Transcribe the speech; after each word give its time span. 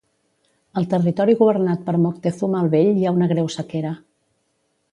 Al 0.79 0.87
territori 0.93 1.35
governat 1.41 1.83
per 1.89 1.95
Moctezuma 2.05 2.63
el 2.65 2.73
vell 2.77 2.91
hi 3.03 3.07
ha 3.09 3.13
una 3.19 3.29
greu 3.35 3.53
sequera. 3.57 3.93